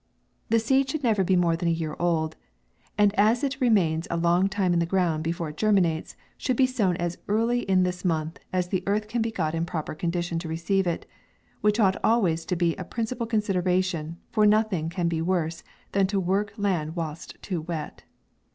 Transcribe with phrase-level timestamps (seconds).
[0.49, 2.35] The seed should never be more than a year old,
[2.97, 6.15] and as it re mains a long time in the ground before it ger minates,
[6.39, 9.63] should be sown as early in this month as the earth can be got in
[9.63, 11.05] proper con dition to receive it,
[11.61, 16.19] which ought always to be a principal consideration, for nothing can be worse than to
[16.19, 18.03] work land whilst too wet.